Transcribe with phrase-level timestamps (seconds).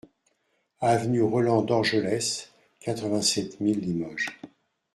[0.79, 4.29] Avenue Roland Dorgelès, quatre-vingt-sept mille Limoges